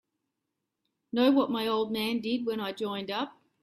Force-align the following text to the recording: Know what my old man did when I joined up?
Know 1.13 1.29
what 1.29 1.51
my 1.51 1.67
old 1.67 1.91
man 1.91 2.21
did 2.21 2.43
when 2.47 2.59
I 2.59 2.71
joined 2.73 3.11
up? 3.11 3.39